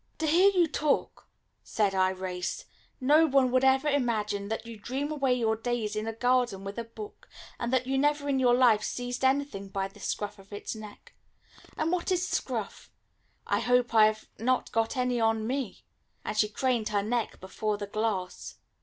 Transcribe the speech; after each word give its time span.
"To 0.17 0.25
hear 0.25 0.49
you 0.49 0.65
talk," 0.65 1.27
said 1.63 1.93
Irais, 1.93 2.65
"no 2.99 3.27
one 3.27 3.51
would 3.51 3.63
ever 3.63 3.87
imagine 3.87 4.47
that 4.47 4.65
you 4.65 4.75
dream 4.75 5.11
away 5.11 5.35
your 5.35 5.55
days 5.55 5.95
in 5.95 6.07
a 6.07 6.11
garden 6.11 6.63
with 6.63 6.79
a 6.79 6.83
book, 6.83 7.29
and 7.59 7.71
that 7.71 7.85
you 7.85 7.99
never 7.99 8.27
in 8.27 8.39
your 8.39 8.55
life 8.55 8.81
seized 8.83 9.23
anything 9.23 9.67
by 9.69 9.87
the 9.87 9.99
scruff 9.99 10.39
of 10.39 10.51
its 10.51 10.73
neck. 10.75 11.13
And 11.77 11.91
what 11.91 12.11
is 12.11 12.27
scruff? 12.27 12.89
I 13.45 13.59
hope 13.59 13.93
I 13.93 14.07
have 14.07 14.27
not 14.39 14.71
got 14.71 14.97
any 14.97 15.19
on 15.19 15.45
me." 15.45 15.83
And 16.25 16.35
she 16.35 16.49
craned 16.49 16.89
her 16.89 17.03
neck 17.03 17.39
before 17.39 17.77
the 17.77 17.85
glass. 17.85 18.55